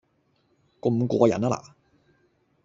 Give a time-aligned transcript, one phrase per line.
[0.81, 1.73] 咁過癮吖嗱